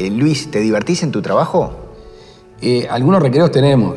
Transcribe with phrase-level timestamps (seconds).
[0.00, 1.72] Eh, Luis, ¿te divertís en tu trabajo?
[2.62, 3.96] Eh, algunos recreos tenemos.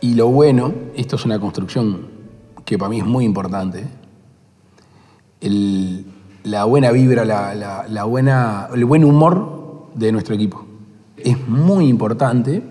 [0.00, 2.06] Y lo bueno, esto es una construcción
[2.64, 3.84] que para mí es muy importante.
[6.44, 10.64] La buena vibra, la, buena, el buen humor de nuestro equipo.
[11.16, 12.62] Es muy importante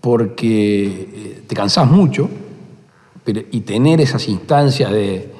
[0.00, 2.28] porque eh, te cansás mucho
[3.22, 5.32] pero- y tener esas instancias de,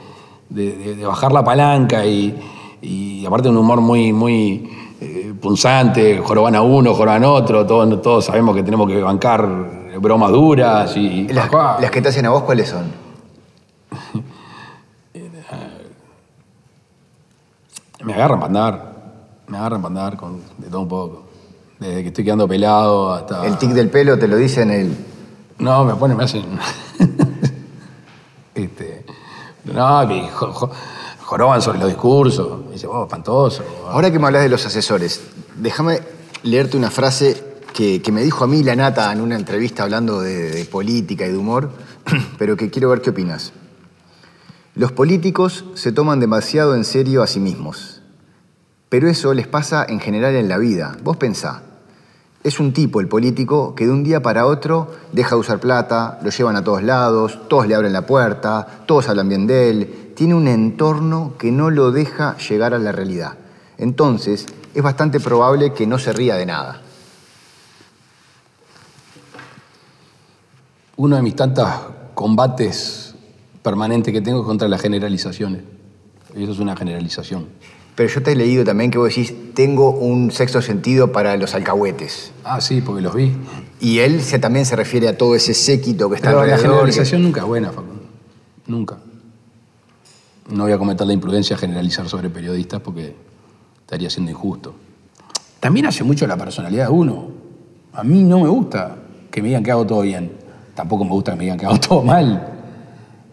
[1.05, 2.39] bajar la palanca y,
[2.81, 4.84] y aparte un humor muy, muy
[5.41, 9.47] punzante, joroban a uno, joroban a otro, todos, todos sabemos que tenemos que bancar
[9.99, 11.29] bromas duras y...
[11.29, 12.85] Las, las que te hacen a vos, ¿cuáles son?
[18.05, 18.95] Me agarran para andar,
[19.47, 21.23] me agarran para andar con, de todo un poco.
[21.79, 23.47] Desde que estoy quedando pelado hasta...
[23.47, 24.95] El tic del pelo te lo dicen el...
[25.59, 26.45] No, me ponen, me hacen...
[28.55, 29.07] este,
[29.65, 30.29] no, que
[31.25, 32.71] joroban sobre los discursos.
[32.71, 33.65] Dice, oh, espantoso.
[33.89, 35.23] Ahora que me hablas de los asesores,
[35.57, 36.01] déjame
[36.43, 40.51] leerte una frase que, me dijo a mí la nata en una entrevista hablando de,
[40.51, 41.71] de política y de humor,
[42.39, 43.53] pero que quiero ver qué opinas.
[44.75, 48.03] Los políticos se toman demasiado en serio a sí mismos,
[48.89, 50.97] pero eso les pasa en general en la vida.
[51.03, 51.63] Vos pensá,
[52.45, 56.19] es un tipo el político que de un día para otro deja de usar plata,
[56.23, 60.13] lo llevan a todos lados, todos le abren la puerta, todos hablan bien de él,
[60.15, 63.39] tiene un entorno que no lo deja llegar a la realidad.
[63.79, 66.83] Entonces, es bastante probable que no se ría de nada.
[70.97, 71.69] Uno de mis tantos
[72.13, 73.15] combates
[73.63, 75.74] permanentes que tengo es contra las generalizaciones.
[76.37, 77.47] Y eso es una generalización.
[77.95, 81.55] Pero yo te he leído también que vos decís, tengo un sexto sentido para los
[81.55, 82.33] alcahuetes.
[82.43, 83.33] Ah, sí, porque los vi.
[83.81, 86.73] Y él se, también se refiere a todo ese séquito que está Pero la alrededor.
[86.73, 88.03] generalización nunca es buena, Facundo.
[88.67, 88.97] Nunca.
[90.51, 93.15] No voy a cometer la imprudencia de generalizar sobre periodistas porque
[93.81, 94.75] estaría siendo injusto.
[95.61, 97.29] También hace mucho la personalidad de uno.
[97.93, 98.97] A mí no me gusta
[99.31, 100.33] que me digan que hago todo bien.
[100.75, 102.54] Tampoco me gusta que me digan que hago todo mal.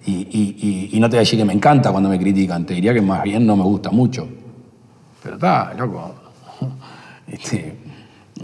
[0.05, 2.65] Y, no te voy a decir que me encanta cuando me critican.
[2.65, 4.27] Te diría que más bien no me gusta mucho.
[5.23, 6.15] Pero está, loco.
[7.27, 7.77] Este,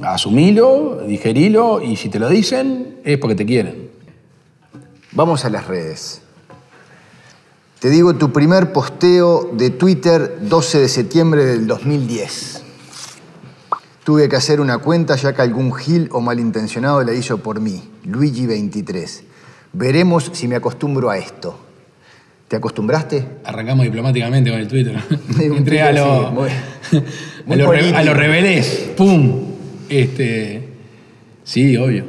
[0.01, 3.89] asumilo, digerilo y si te lo dicen es porque te quieren.
[5.11, 6.21] Vamos a las redes.
[7.79, 12.63] Te digo tu primer posteo de Twitter 12 de septiembre del 2010.
[14.03, 17.83] Tuve que hacer una cuenta ya que algún gil o malintencionado la hizo por mí,
[18.05, 19.26] Luigi23.
[19.77, 21.55] Veremos si me acostumbro a esto.
[22.47, 23.23] ¿Te acostumbraste?
[23.43, 24.97] Arrancamos diplomáticamente con el Twitter.
[25.37, 25.99] Sí, Entré a sí,
[26.33, 26.49] muy-
[27.53, 28.91] a los a los rebelés.
[28.97, 29.43] ¡Pum!
[29.87, 30.67] Este,
[31.43, 32.05] sí, obvio.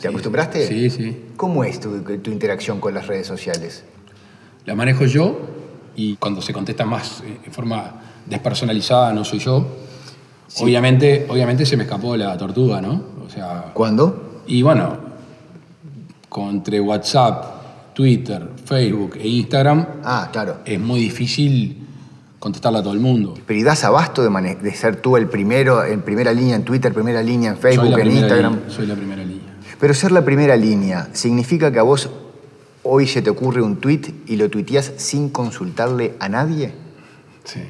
[0.00, 0.66] ¿Te acostumbraste?
[0.66, 1.16] Sí, sí.
[1.36, 3.84] ¿Cómo es tu, tu interacción con las redes sociales?
[4.66, 5.38] La manejo yo
[5.94, 9.64] y cuando se contesta más eh, en forma despersonalizada no soy yo.
[10.60, 13.02] Obviamente, obviamente se me escapó la tortuga, ¿no?
[13.24, 14.42] O sea, ¿Cuándo?
[14.48, 14.98] y bueno,
[16.36, 20.58] entre WhatsApp, Twitter, Facebook e Instagram Ah, claro.
[20.64, 21.86] es muy difícil
[22.38, 23.34] contestarle a todo el mundo.
[23.46, 26.92] Pero ¿y das abasto de, de ser tú el primero, en primera línea en Twitter,
[26.92, 28.54] primera línea en Facebook, en Instagram?
[28.54, 29.54] línea, soy la primera línea.
[29.78, 32.10] Pero ser la primera línea significa que a vos
[32.82, 36.72] hoy se te ocurre un tweet y lo tuiteás sin consultarle a nadie.
[37.44, 37.60] Sí.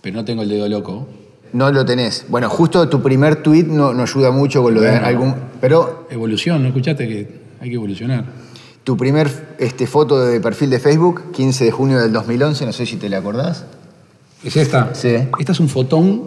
[0.00, 1.08] Pero no tengo el dedo loco.
[1.52, 2.24] No lo tenés.
[2.28, 5.34] Bueno, justo tu primer tweet no, no ayuda mucho con lo de algún.
[5.60, 8.24] Pero Evolución, ¿no escuchaste que hay que evolucionar?
[8.84, 12.86] tu primer este, foto de perfil de Facebook, 15 de junio del 2011, no sé
[12.86, 13.64] si te la acordás.
[14.42, 14.94] ¿Es esta?
[14.94, 15.14] Sí.
[15.38, 16.22] Esta es un fotón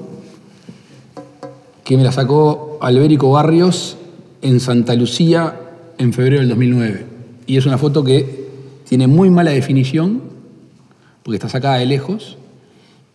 [1.83, 3.97] que me la sacó Albérico Barrios
[4.41, 5.59] en Santa Lucía
[5.97, 7.05] en febrero del 2009.
[7.45, 8.45] Y es una foto que
[8.87, 10.21] tiene muy mala definición,
[11.23, 12.37] porque está sacada de lejos,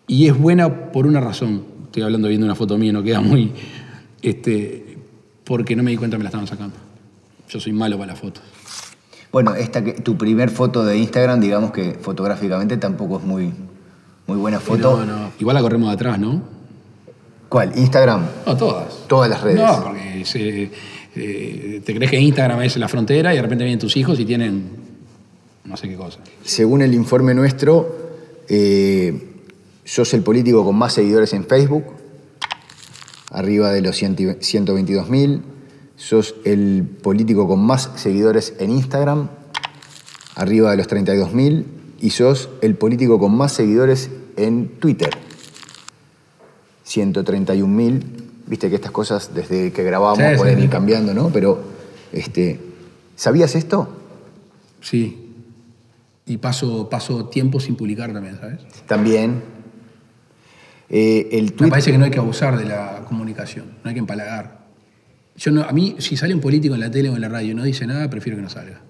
[0.06, 1.62] y es buena por una razón.
[1.90, 3.52] Estoy hablando viendo una foto mía, no queda muy...
[4.22, 4.96] Este,
[5.44, 6.76] porque no me di cuenta que me la estaban sacando.
[7.48, 8.42] Yo soy malo para las fotos.
[9.32, 13.52] Bueno, esta que, tu primer foto de Instagram, digamos que fotográficamente tampoco es muy,
[14.26, 15.04] muy buena foto.
[15.04, 15.30] No, no.
[15.40, 16.42] Igual la corremos de atrás, ¿no?
[17.48, 17.72] ¿Cuál?
[17.76, 18.24] ¿Instagram?
[18.46, 19.08] No, todas.
[19.08, 19.60] Todas las redes.
[19.60, 20.70] No, porque se-
[21.16, 24.24] eh, te crees que Instagram es la frontera y de repente vienen tus hijos y
[24.24, 24.68] tienen
[25.64, 26.20] no sé qué cosa.
[26.44, 28.10] Según el informe nuestro,
[28.48, 29.29] eh,
[29.90, 31.82] sos el político con más seguidores en Facebook,
[33.28, 35.40] arriba de los 122.000.
[35.96, 39.28] Sos el político con más seguidores en Instagram,
[40.36, 41.64] arriba de los 32.000.
[42.00, 45.10] Y sos el político con más seguidores en Twitter,
[46.86, 48.02] 131.000.
[48.46, 50.64] Viste que estas cosas desde que grabamos Sí, pueden sí.
[50.64, 51.30] ir cambiando, ¿no?
[51.30, 51.62] Pero,
[52.12, 52.60] este,
[53.16, 53.88] ¿sabías esto?
[54.80, 55.34] Sí.
[56.26, 58.60] Y paso, paso tiempo sin publicar también, ¿sabes?
[58.86, 59.59] También.
[60.90, 64.00] Eh, el Me parece que no hay que abusar de la comunicación, no hay que
[64.00, 64.60] empalagar.
[65.36, 67.52] Yo no, a mí, si sale un político en la tele o en la radio
[67.52, 68.80] y no dice nada, prefiero que no salga.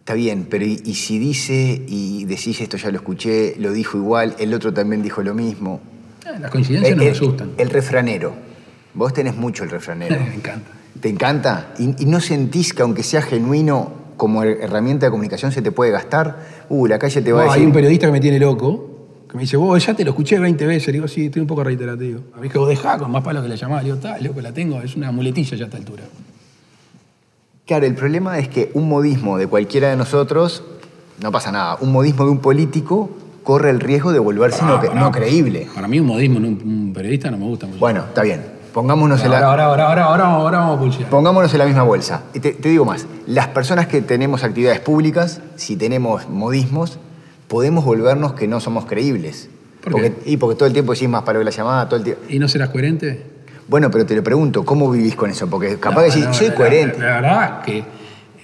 [0.00, 3.98] Está bien, pero y, y si dice y decís esto ya lo escuché, lo dijo
[3.98, 5.80] igual, el otro también dijo lo mismo?
[6.26, 7.50] Eh, Las coincidencias no me eh, asustan.
[7.58, 8.32] El refranero.
[8.94, 10.16] Vos tenés mucho el refranero.
[10.28, 10.70] me encanta.
[11.00, 11.74] ¿Te encanta?
[11.78, 15.72] ¿Y, y no sentís que aunque sea genuino como her- herramienta de comunicación se te
[15.72, 16.64] puede gastar?
[16.68, 17.66] Uh, la calle te va No, a hay decir...
[17.68, 18.97] un periodista que me tiene loco,
[19.28, 20.86] que me dice, vos ya te lo escuché 20 veces.
[20.88, 22.20] Le digo, sí, estoy un poco reiterativo.
[22.34, 23.82] A mí que vos dejá con más palos que la llamada.
[23.82, 26.04] Le digo, está, loco, la tengo, es una muletilla ya a esta altura.
[27.66, 30.64] Claro, el problema es que un modismo de cualquiera de nosotros,
[31.22, 31.76] no pasa nada.
[31.80, 33.10] Un modismo de un político
[33.42, 35.68] corre el riesgo de volverse no, Ah, no creíble.
[35.74, 37.78] Para mí un modismo en un, un periodista no me gusta mucho.
[37.78, 38.58] Bueno, está bien.
[38.72, 39.38] Pongámonos en la...
[39.40, 41.10] ahora, ahora, ahora, ahora, ahora vamos a pulsear.
[41.10, 42.22] Pongámonos en la misma bolsa.
[42.32, 46.98] Te digo más, las personas que tenemos actividades públicas, si tenemos modismos,
[47.48, 49.48] podemos volvernos que no somos creíbles.
[49.82, 50.30] ¿Por porque, qué?
[50.32, 52.22] Y porque todo el tiempo decís más para la llamada, todo el tiempo.
[52.28, 53.22] ¿Y no serás coherente?
[53.68, 55.48] Bueno, pero te lo pregunto, ¿cómo vivís con eso?
[55.48, 56.98] Porque capaz No, que decís, no, soy la- coherente.
[56.98, 57.84] La, la verdad que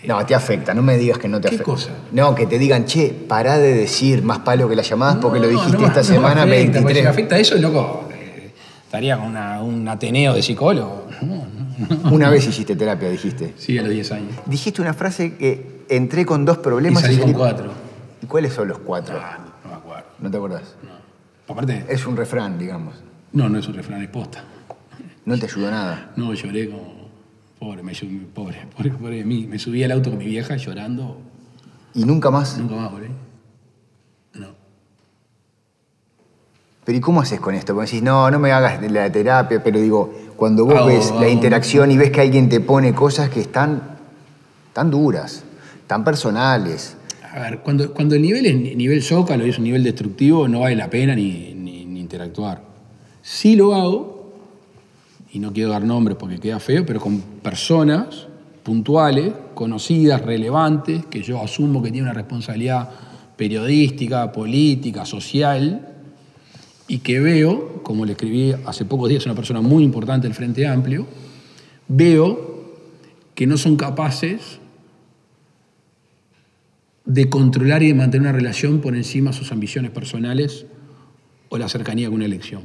[0.06, 1.64] No, te afecta, no me digas que no te ¿Qué afecta.
[1.64, 1.90] cosa?
[2.12, 5.48] No, que te digan, che, pará de decir más palo que las llamadas porque lo
[5.48, 6.96] dijiste esta semana afecta, porque 23.
[6.96, 8.52] Si me afecta eso, loco, eh,
[8.84, 11.06] estaría con una- un ateneo de psicólogo.
[11.22, 11.46] No,
[12.04, 12.10] no.
[12.12, 13.54] Una vez hiciste terapia, dijiste.
[13.58, 14.30] Sí, a los 10 años.
[14.46, 17.72] Dijiste una frase que entré con dos Y problemas salí con cuatro.
[18.24, 19.18] ¿Y cuáles son los cuatro?
[19.22, 20.06] Ah, no me acuerdo.
[20.18, 20.74] ¿No te acordás?
[20.82, 21.52] No.
[21.52, 22.94] Aparte, Es un refrán, digamos.
[23.32, 24.42] no, no es un refrán, es posta.
[25.26, 26.12] No te ayudó nada.
[26.16, 27.04] No, lloré como.
[27.58, 27.92] Pobre, me,
[28.34, 29.46] pobre, pobre, pobre de mí.
[29.46, 31.18] Me subí al auto con mi vieja llorando.
[31.92, 32.56] Y nunca más.
[32.56, 33.08] Nunca más volví.
[34.34, 34.48] No.
[36.84, 37.74] Pero ¿y cómo haces con esto?
[37.74, 41.16] Porque decís, no, no me hagas la terapia, pero digo, cuando vos Hago- ves la
[41.20, 43.96] hago- interacción y ves que alguien te pone cosas que están
[44.72, 45.44] tan duras,
[45.86, 46.96] tan personales.
[47.34, 50.46] A ver, cuando, cuando el nivel es ni- nivel zócalo y es un nivel destructivo,
[50.46, 51.50] no vale la pena ni,
[51.98, 52.62] interactuar.
[53.22, 54.32] Sí lo hago,
[55.32, 58.28] y no quiero dar nombres porque queda feo, pero con personas
[58.62, 62.90] puntuales, conocidas, relevantes, que yo asumo que tienen una responsabilidad
[63.36, 65.88] periodística, política, social,
[66.86, 70.34] y que veo, como le escribí hace pocos días a una persona muy importante del
[70.34, 71.06] Frente Amplio,
[71.88, 72.74] veo
[73.34, 74.60] que no son capaces
[77.04, 80.66] de controlar y de mantener una relación por encima de sus ambiciones personales
[81.48, 82.62] o la cercanía con una elección.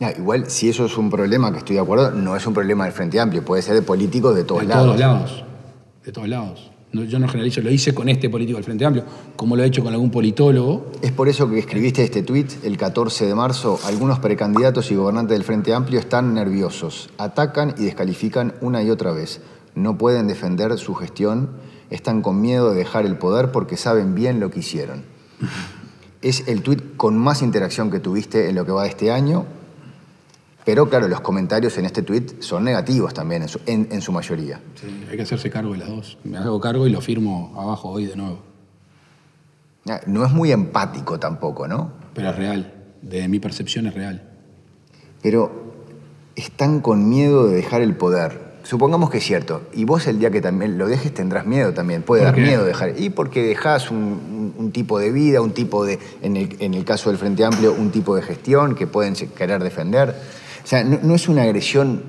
[0.00, 2.84] Ya, igual, si eso es un problema, que estoy de acuerdo, no es un problema
[2.84, 4.86] del Frente Amplio, puede ser de políticos de todos de lados.
[4.86, 5.44] todos lados.
[6.04, 6.70] De todos lados.
[6.92, 9.04] No, yo no generalizo, lo hice con este político del Frente Amplio,
[9.34, 10.92] como lo he hecho con algún politólogo.
[11.02, 13.80] Es por eso que escribiste este tuit el 14 de marzo.
[13.84, 17.10] Algunos precandidatos y gobernantes del Frente Amplio están nerviosos.
[17.18, 19.40] Atacan y descalifican una y otra vez.
[19.74, 21.50] No pueden defender su gestión.
[21.94, 25.04] Están con miedo de dejar el poder porque saben bien lo que hicieron.
[26.22, 29.44] Es el tuit con más interacción que tuviste en lo que va de este año.
[30.64, 34.10] Pero claro, los comentarios en este tuit son negativos también, en su, en- en su
[34.10, 34.60] mayoría.
[35.10, 36.18] hay que hacerse cargo de las dos.
[36.24, 38.38] Me hago cargo y lo firmo abajo hoy de nuevo.
[39.84, 41.92] Ya, No es muy empático tampoco, ¿no?
[42.14, 42.72] Pero es real.
[43.02, 44.22] De mi percepción es real.
[45.22, 45.74] Pero
[46.34, 48.53] están con miedo de dejar el poder.
[48.64, 49.62] Supongamos que es cierto.
[49.74, 52.02] Y vos el día que también lo dejes tendrás miedo también.
[52.02, 52.40] Puede ¿Por dar qué?
[52.40, 52.94] miedo dejar.
[52.98, 56.74] Y porque dejás un, un- un tipo de vida, un tipo de, en el, en
[56.74, 60.14] el caso del Frente Amplio, un tipo de gestión que pueden querer defender.
[60.64, 62.02] O sea, no, no es una agresión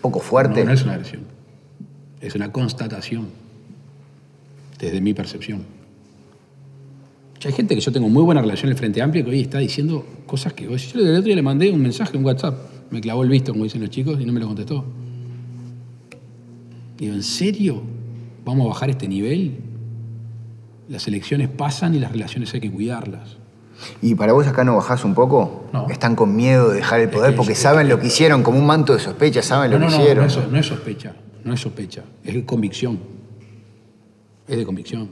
[0.00, 0.60] poco fuerte.
[0.60, 1.22] No, no es una agresión.
[2.20, 3.28] Es una constatación.
[4.78, 5.62] Desde mi percepción.
[7.44, 9.58] Hay gente que yo tengo muy buena relación en el Frente Amplio que hoy está
[9.58, 10.64] diciendo cosas que.
[10.64, 12.56] Yo el otro día le mandé un mensaje en WhatsApp.
[12.90, 14.84] Me clavó el visto, como dicen los chicos, y no me lo contestó.
[16.98, 17.82] Digo, ¿en serio?
[18.44, 19.58] ¿Vamos a bajar este nivel?
[20.88, 23.36] Las elecciones pasan y las relaciones hay que cuidarlas.
[24.02, 25.66] ¿Y para vos acá no bajás un poco?
[25.72, 25.88] No.
[25.88, 28.58] Están con miedo de dejar el poder que- porque es saben lo que hicieron, como
[28.58, 30.24] un manto de sospecha, saben No, lo no, que hicieron.
[30.26, 31.14] no es, no es sospecha,
[31.44, 32.98] no es sospecha, es convicción.
[34.48, 35.08] Es de convicción.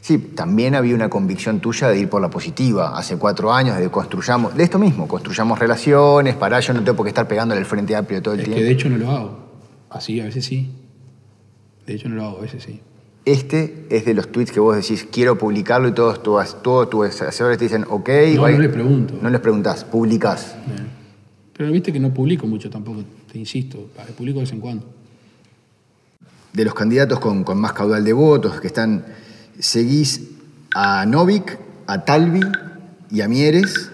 [0.00, 3.88] Sí, también había una convicción tuya de ir por la positiva hace cuatro años, de
[3.90, 7.66] construyamos, de esto mismo, construyamos relaciones, para yo no tengo por qué estar pegándole al
[7.66, 8.58] frente amplio todo el Es tiempo.
[8.60, 9.38] que de hecho no lo hago.
[9.90, 10.70] Así, a veces sí.
[11.86, 12.80] De hecho no lo hago, a veces sí.
[13.24, 17.06] Este es de los tweets que vos decís, quiero publicarlo y todos tus, todos tus
[17.22, 18.08] asesores te dicen, ok.
[18.34, 19.14] No, no les pregunto.
[19.20, 20.56] No les preguntás, publicás.
[21.56, 24.86] Pero viste que no publico mucho tampoco, te insisto, publico de vez en cuando.
[26.52, 29.04] De los candidatos con, con más caudal de votos que están,
[29.58, 30.30] seguís
[30.74, 32.40] a Novik, a Talvi
[33.10, 33.90] y a Mieres.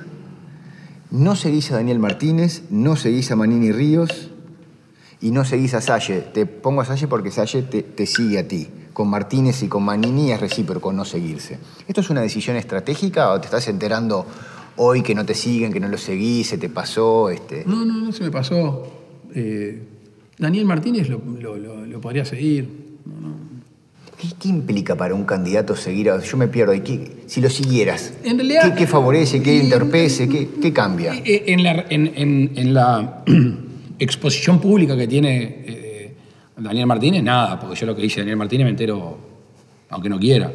[1.11, 4.30] No seguís a Daniel Martínez, no seguís a Manini Ríos
[5.21, 6.21] y no seguís a Salle.
[6.33, 8.69] Te pongo a Salle porque Salle te, te sigue a ti.
[8.93, 11.59] Con Martínez y con Manini es recíproco no seguirse.
[11.87, 14.27] ¿Esto es una decisión estratégica o te estás enterando
[14.77, 17.31] hoy que no te siguen, que no lo seguís, se te pasó?
[17.31, 17.63] Este...
[17.67, 18.93] No, no, no se me pasó.
[19.35, 19.83] Eh,
[20.39, 22.69] Daniel Martínez lo, lo- lo- lo podría seguir.
[23.07, 23.35] No, no.
[24.21, 26.21] ¿Qué, qué implica para un candidato seguir a.?
[26.21, 26.75] Yo me pierdo.
[26.75, 30.73] ¿y qué- si lo siguieras, En realidad- ¿qué, qué favorece, qué Eh, entorpece, qué, qué
[30.73, 31.15] cambia?
[31.25, 33.23] Eh, En la, en- en- en la
[33.99, 36.14] exposición pública que tiene eh,
[36.57, 39.19] Daniel Martínez, nada, porque yo lo que dice Daniel Martínez me entero
[39.90, 40.52] aunque no quiera.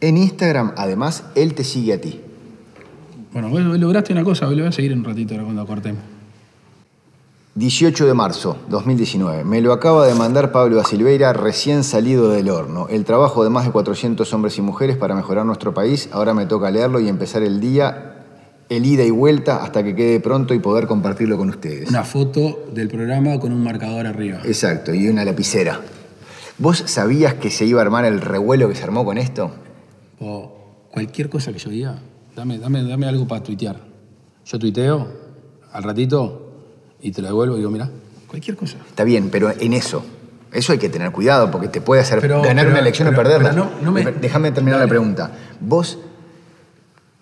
[0.00, 2.20] En Instagram, además, él te sigue a ti.
[3.32, 6.02] Bueno, vos lograste una cosa, lo voy a seguir en un ratito ahora cuando cortemos.
[7.56, 9.44] 18 de marzo 2019.
[9.44, 12.86] Me lo acaba de mandar Pablo da Silveira, recién salido del horno.
[12.90, 16.10] El trabajo de más de 400 hombres y mujeres para mejorar nuestro país.
[16.12, 18.15] Ahora me toca leerlo y empezar el día,
[18.68, 21.88] el ida y vuelta, hasta que quede pronto y poder compartirlo con ustedes.
[21.88, 24.40] Una foto del programa con un marcador arriba.
[24.44, 25.80] Exacto, y una lapicera.
[26.58, 29.52] ¿Vos sabías que se iba a armar el revuelo que se armó con esto?
[30.20, 31.98] O cualquier cosa que yo diga,
[32.34, 33.76] dame, dame, dame algo para tuitear.
[34.46, 35.06] Yo tuiteo
[35.72, 36.52] al ratito
[37.02, 37.90] y te lo devuelvo y digo, mira,
[38.26, 38.78] cualquier cosa.
[38.88, 40.02] Está bien, pero en eso.
[40.52, 43.20] Eso hay que tener cuidado porque te puede hacer Pero- ganar pero- una elección pero-
[43.20, 43.52] o perderla.
[43.52, 44.86] no- no me- Déjame terminar Dale.
[44.86, 45.30] la pregunta.
[45.60, 45.98] ¿Vos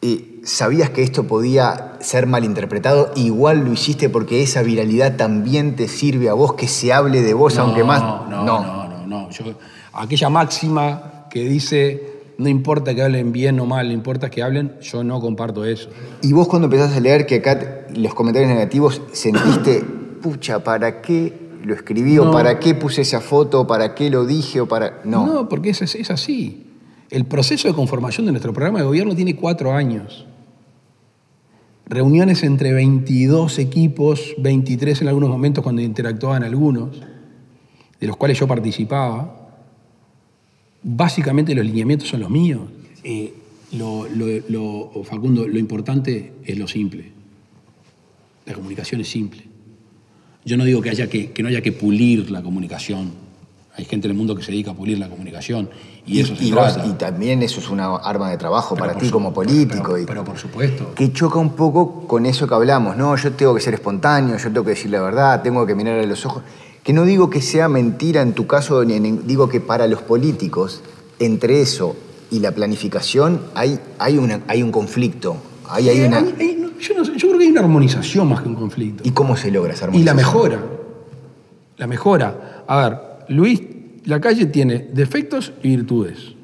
[0.03, 3.11] eh, sabías que esto podía ser malinterpretado?
[3.17, 7.35] Igual lo hiciste porque esa viralidad también te sirve a vos que se hable de
[7.35, 8.01] vos, aunque más.
[8.03, 9.07] No, no, no, no.
[9.07, 9.31] no.
[9.31, 9.55] Yo-
[9.93, 12.03] aquella máxima que dice,
[12.39, 15.89] no importa que hablen bien o mal, lo importa que hablen, yo no comparto eso.
[16.23, 19.83] Y vos cuando empezás a leer que acá los comentarios negativos sentiste,
[20.23, 21.33] pucha, ¿para qué
[21.65, 22.19] lo escribí?
[22.19, 22.31] ¿O No.
[22.33, 23.61] para qué puse esa foto?
[23.63, 24.61] ¿O para qué lo dije?
[24.61, 25.01] ¿O para...?
[25.05, 25.27] No.
[25.27, 26.67] No, porque es, es así.
[27.11, 30.27] El proceso de conformación de nuestro programa de gobierno tiene cuatro años.
[31.87, 37.01] Reuniones entre 22 equipos, 23 en algunos momentos cuando interactuaban algunos,
[38.01, 39.41] de los cuales yo participaba.
[40.83, 42.63] Básicamente los lineamientos son los míos.
[43.03, 43.35] Eh,
[43.73, 47.13] lo, lo- lo- Facundo, lo importante es lo simple.
[48.47, 49.43] La comunicación es simple.
[50.45, 53.11] Yo no digo que, haya que, que no haya que pulir la comunicación.
[53.77, 55.69] Hay gente en el mundo que se dedica a pulir la comunicación
[56.07, 56.89] y, eso se y vos- trata.
[56.89, 59.97] y también eso es una arma de trabajo Pero para ti su- como político.
[60.07, 60.95] Pero, por supuesto.
[60.95, 63.17] que choca un poco con eso que hablamos, ¿no?
[63.17, 66.07] Yo tengo que ser espontáneo, yo tengo que decir la verdad, tengo que mirar a
[66.07, 66.45] los ojos.
[66.85, 70.03] Que no digo que sea mentira en tu caso, ni en- digo que para los
[70.03, 70.81] políticos,
[71.19, 71.97] entre eso
[72.31, 75.37] y la planificación, hay, hay, una, hay un conflicto.
[75.69, 76.19] Hay, hay Eh, una...
[76.19, 78.55] hay- hay- no, yo, no sé, yo creo que hay una armonización más que un
[78.55, 79.03] conflicto.
[79.05, 80.17] ¿Y cómo se logra esa Y la armonización?
[80.17, 80.59] mejora.
[81.79, 82.65] La mejora.
[82.69, 83.63] A ver, Luis
[84.05, 86.35] Lacalle tiene defectos y virtudes.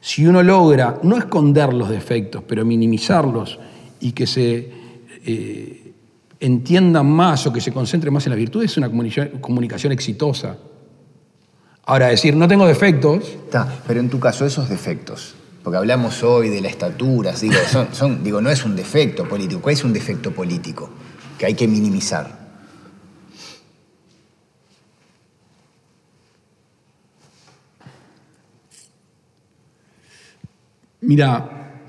[0.00, 3.58] Si uno logra no esconder los defectos, pero minimizarlos
[4.00, 4.70] y que se
[5.24, 5.92] eh,
[6.40, 8.90] entiendan más o que se concentren más en las virtudes, es una
[9.40, 10.56] comunicación, exitosa.
[11.84, 16.50] Ahora, decir, no tengo defectos, Está, pero en tu caso, esos defectos, porque hablamos hoy
[16.50, 17.56] de la estatura, digo,
[18.22, 20.90] digo, no es un defecto político, ¿cuál es un defecto político
[21.38, 22.37] que hay que minimizar?
[31.00, 31.80] Mira,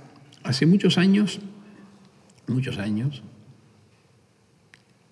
[0.44, 1.40] hace muchos años,
[2.48, 3.24] muchos años,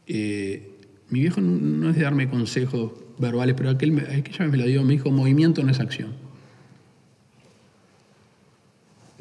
[0.06, 0.72] eh,
[1.10, 4.84] mi viejo no, es de darme consejos verbales, pero aquel, aquella vez me lo dio,
[4.84, 6.14] me dijo, movimiento no es acción.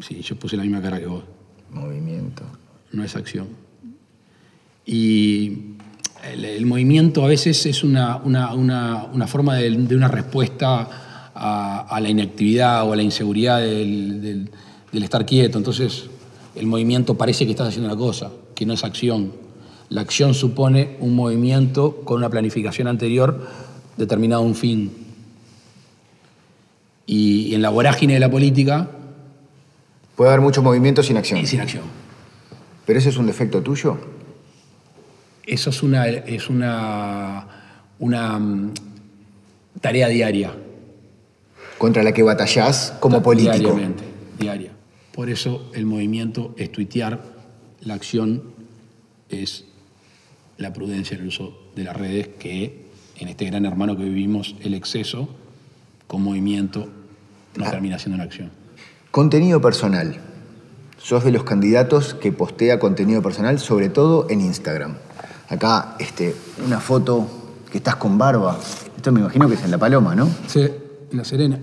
[0.00, 1.24] Sí, yo puse la misma cara que vos,
[1.70, 2.42] Movimiento.
[2.92, 3.48] no es acción.
[4.84, 5.74] Y
[6.30, 11.05] el, el movimiento a veces es una, una- una- una forma de, de una respuesta
[11.36, 14.50] a, a la inactividad o a la inseguridad del, del-
[14.92, 15.58] del estar quieto.
[15.58, 16.04] Entonces,
[16.54, 19.32] el movimiento parece que estás haciendo una cosa, que no es acción.
[19.90, 23.46] La acción supone un movimiento con una planificación anterior
[23.96, 24.90] determinado un fin.
[27.06, 28.90] Y, en la vorágine de la política,
[30.16, 31.40] Puede haber mucho movimiento sin acción.
[31.40, 31.82] es sin acción.
[32.86, 33.98] ¿Pero eso es un defecto tuyo?
[35.44, 37.46] Eso es una, es una,
[37.98, 38.72] una mm,
[39.82, 40.54] tarea diaria.
[41.78, 43.56] Contra la que batallás como político.
[43.58, 44.04] Diariamente,
[44.38, 44.72] diaria.
[45.12, 47.22] Por eso el movimiento es tuitear,
[47.80, 48.42] la acción
[49.28, 49.64] es
[50.58, 52.86] la prudencia en el uso de las redes, que
[53.18, 55.28] en este gran hermano que vivimos, el exceso
[56.06, 56.88] con movimiento
[57.56, 58.50] no termina siendo una acción.
[59.10, 60.20] Contenido personal.
[60.98, 64.96] Sos de los candidatos que postea contenido personal, sobre todo en Instagram.
[65.48, 67.26] Acá, este, una foto
[67.70, 68.58] que estás con barba.
[68.96, 70.28] Esto me imagino que es en La Paloma, ¿no?
[70.46, 70.68] Sí,
[71.10, 71.58] en La Serena.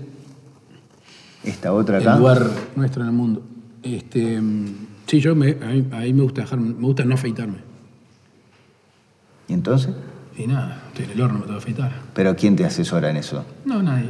[1.42, 2.18] Esta otra el acá.
[2.18, 3.42] lugar nuestro en el mundo.
[3.82, 4.40] Este,
[5.06, 7.58] sí, yo me, a, mí, a mí me gusta dejar, me gusta no afeitarme.
[9.48, 9.94] ¿Y entonces?
[10.38, 11.92] Y nada, estoy en el horno, me tengo que afeitar.
[12.14, 13.44] ¿Pero quién te asesora en eso?
[13.64, 14.08] No, nadie.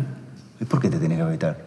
[0.60, 1.66] ¿Y por qué te tenés que afeitar?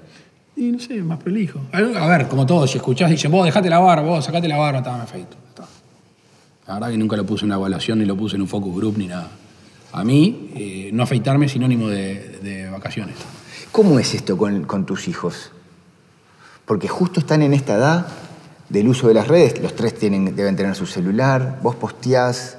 [0.56, 1.60] Y no sé, más prolijo.
[1.72, 4.80] A ver, como todos, si escuchás, dicen, vos dejate la barba, vos sacate la barba,
[4.80, 5.38] está, me afeito.
[5.50, 5.66] está.
[6.68, 8.76] La verdad que nunca lo puse en una evaluación, ni lo puse en un focus
[8.76, 9.30] group, ni nada.
[9.92, 13.16] A mí, eh, no afeitarme es sinónimo de, de vacaciones.
[13.72, 15.52] ¿Cómo es esto con, con tus hijos?
[16.66, 18.08] Porque justo están en esta edad
[18.70, 22.58] del uso de las redes, los tres tienen, deben tener su celular, vos posteás,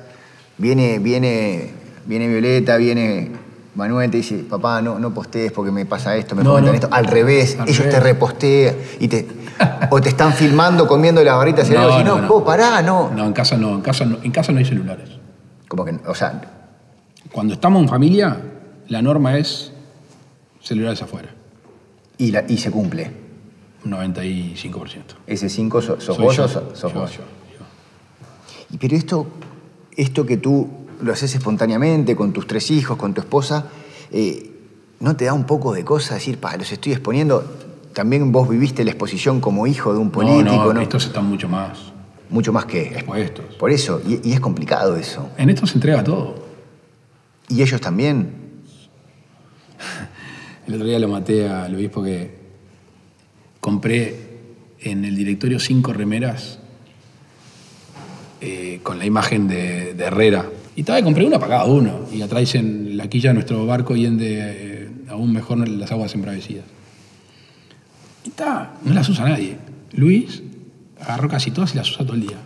[0.57, 1.71] viene, viene,
[2.07, 3.33] viene Violeta, viene
[3.75, 6.75] Manuel, te dice, papá, no, no postees porque me pasa esto, me No, comentan no.
[6.75, 6.88] esto.
[6.91, 9.29] Al revés, Al ellos te repostean y te,
[9.91, 13.11] o te están filmando comiendo las barritas y no, no, vos pará, no.
[13.15, 15.11] No, en casa no, en casa no, en casa no hay celulares.
[15.69, 16.41] Como que, o sea,
[17.31, 18.41] Cuando estamos en familia,
[18.88, 19.73] la norma es
[20.68, 21.30] celulares afuera,
[22.18, 23.10] y, la- y se cumple.
[23.84, 25.02] un 95%.
[25.26, 27.12] Ese 5 sos, sos vos yo, o sos, sos yo, vos.
[27.12, 27.18] yo,
[27.58, 27.64] yo.
[28.75, 29.26] Y Pero esto,
[29.96, 30.68] esto que tú
[31.00, 33.66] lo haces espontáneamente con tus tres hijos, con tu esposa,
[34.10, 34.50] eh,
[35.00, 37.44] ¿no te da un poco de cosa decir, pa, los estoy exponiendo?
[37.94, 40.80] También vos viviste la exposición como hijo de un político, no, ¿no?
[40.80, 41.78] estos están mucho más
[42.30, 42.82] Mucho más que...
[42.88, 43.54] expuestos.
[43.56, 45.30] Por eso, y, y es complicado eso.
[45.38, 46.34] En esto se entrega todo.
[47.48, 48.38] Y ellos también.
[50.68, 52.30] El otro día lo maté al obispo que
[53.58, 54.14] compré
[54.80, 56.58] en el directorio cinco remeras
[58.42, 60.44] eh, con la imagen de, Herrera.
[60.76, 62.00] Y estaba compré una para cada uno.
[62.12, 65.90] Y atrás en la quilla de nuestro barco y en de eh, aún mejor las
[65.90, 66.66] aguas embravecidas.
[68.26, 69.56] Y está, no las usa nadie.
[69.92, 70.42] Luis
[71.00, 72.37] agarró casi todas y las usa todo el día.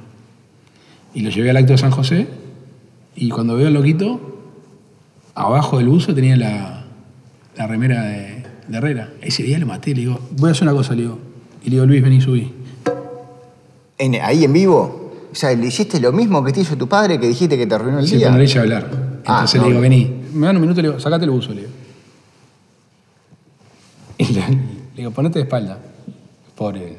[1.12, 2.28] Y lo llevé al acto de San José.
[3.16, 4.44] Y cuando veo al loquito,
[5.34, 6.81] abajo del buzo tenía la,
[7.56, 9.10] la remera de, de Herrera.
[9.20, 11.18] Ese día lo maté, le digo, voy a hacer una cosa, le digo.
[11.62, 12.52] Y le digo, Luis, vení, subí.
[13.98, 17.18] En- ahí en vivo, o sea, le hiciste lo mismo que te hizo tu padre,
[17.20, 18.30] que dijiste que te arruinó el Sí, día.
[18.30, 18.90] no eché a hablar.
[19.26, 19.66] Ah, Entonces no.
[19.66, 20.22] le digo, vení.
[20.34, 21.72] Me dan un minuto, le digo, sacate el buzo, le digo.
[24.18, 24.56] Y le, le
[24.96, 25.78] digo, ponete de espalda.
[26.56, 26.98] Pobre.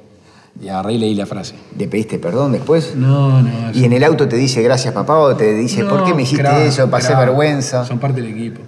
[0.61, 1.55] Y agarré y leí la frase.
[1.77, 2.95] ¿Le pediste perdón después?
[2.95, 3.49] No, no.
[3.73, 6.67] Y en el auto te dice gracias papá o te dice, ¿por qué me hiciste
[6.67, 6.89] eso?
[6.89, 7.85] Pasé vergüenza.
[7.85, 8.61] Son parte del equipo.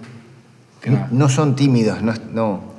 [1.10, 2.76] No son tímidos, no, no.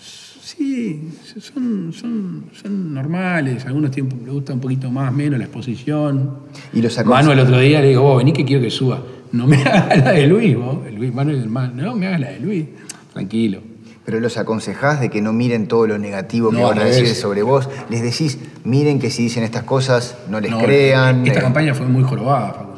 [0.00, 3.66] Sí, son, son, son normales.
[3.66, 6.30] Algunos tiempos le gusta un poquito más, menos la exposición.
[6.72, 9.02] Y los Manu el otro día le digo, vos vení que quiero que suba.
[9.32, 10.78] No me hagas la de Luis, vos.
[10.86, 11.76] El Luis, mal.
[11.76, 12.66] No me hagas la de Luis.
[13.12, 13.60] Tranquilo.
[14.04, 17.08] Pero los aconsejás de que no miren todo lo negativo que No, van a decir
[17.08, 17.68] sobre vos.
[17.90, 21.26] Les decís, miren que si dicen estas cosas no les No, crean.
[21.26, 22.76] Esta eh, campaña fue muy jorobada, Facundo.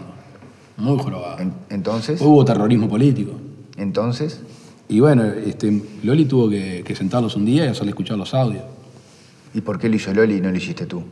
[0.78, 1.42] Muy jorobada.
[1.42, 3.32] en- entonces, Hubo terrorismo político.
[3.76, 4.40] entonces,
[4.88, 8.64] Y bueno, este, Loli tuvo que, que sentarlos un día y hacerle escuchar los audios.
[9.54, 11.02] ¿y por qué lo hizo Loli y no lo hiciste tú?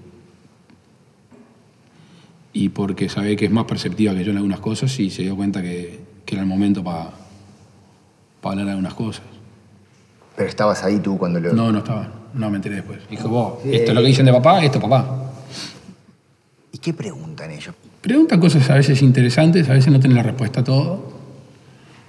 [2.53, 5.37] Y porque sabe que es más perceptiva que yo en algunas cosas y se dio
[5.37, 7.11] cuenta que, que era el momento para
[8.43, 9.25] hablar de algunas cosas.
[10.37, 11.53] Pero estabas ahí tú cuando lo...
[11.53, 12.09] No, no estaba.
[12.35, 13.01] No me enteré después.
[13.11, 15.33] Dijo, vos, esto es lo que dicen de papá, esto es papá.
[16.73, 17.75] ¿Y qué preguntan ellos?
[18.01, 21.16] Preguntan cosas a veces interesantes, a veces no tienen la respuesta a todo.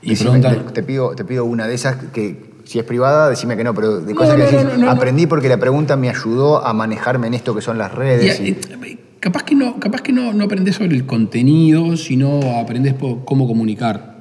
[0.07, 0.73] Y Decime, preguntan.
[0.73, 3.99] te, pido, te pido una de esas que, si es privada, decime que no, pero
[3.99, 4.91] de No, cosas que no, decís, no, no, no.
[4.91, 8.39] aprendí porque la pregunta me ayudó a manejarme en esto que son las redes.
[8.39, 12.93] y- eh, capaz que no, capaz que no, no aprendés sobre el contenido, sino aprendés
[12.93, 14.15] por cómo comunicar.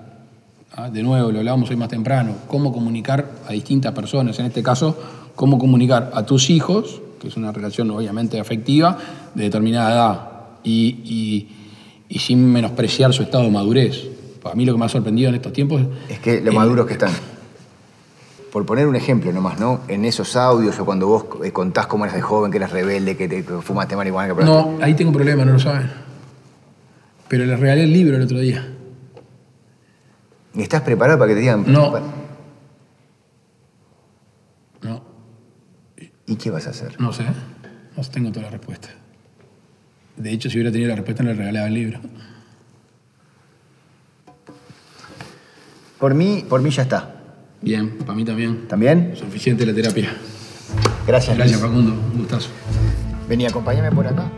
[0.72, 4.64] Ah, De nuevo, lo hablábamos hoy más temprano, cómo comunicar a distintas personas, en este
[4.64, 4.98] caso,
[5.36, 8.98] cómo comunicar a tus hijos, que es una relación obviamente afectiva,
[9.36, 10.30] de determinada edad,
[10.64, 11.48] y, y-
[12.08, 14.04] y sin menospreciar su estado de madurez.
[14.46, 16.92] Para mí lo que me ha sorprendido en estos tiempos Es que lo maduros que
[16.92, 17.10] están.
[18.52, 19.80] Por poner un ejemplo nomás, ¿no?
[19.88, 23.16] En esos audios o cuando vos eh, contás cómo eras de joven, que eras rebelde,
[23.16, 25.90] que te que fumaste marihuana, que No, ahí tengo un problema, no lo saben.
[27.26, 28.72] Pero les regalé el libro el otro día.
[30.54, 31.64] ¿Y estás preparado para que te digan?
[31.66, 31.92] No.
[34.80, 35.02] No,
[36.28, 37.00] ¿Y qué vas a hacer?
[37.00, 37.24] no sé.
[37.96, 38.90] No tengo toda la respuesta.
[40.16, 41.98] De hecho, si hubiera tenido la respuesta, no le regalaba el libro.
[45.98, 47.14] Por mí, por mí ya está.
[47.62, 48.68] Bien, para mí también.
[48.68, 49.14] ¿También?
[49.16, 50.16] Suficiente la terapia.
[51.06, 51.36] Gracias.
[51.36, 51.70] Gracias, Luis.
[51.70, 51.92] Facundo.
[51.92, 52.50] Un gustazo.
[53.28, 54.30] Vení, acompáñame por acá.